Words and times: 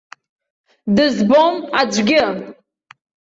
Дызбом 0.95 1.55
аӡәгьы. 1.79 2.21